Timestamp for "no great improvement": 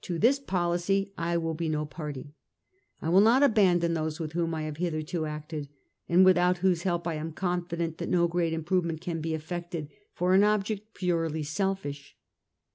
8.08-9.02